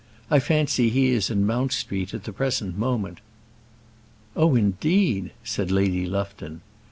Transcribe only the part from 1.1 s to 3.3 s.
is in Mount Street at the present moment."